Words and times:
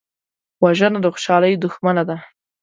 وژنه 0.63 0.99
د 1.01 1.05
خوشحالۍ 1.13 1.53
دښمنه 1.63 2.03
ده 2.09 2.17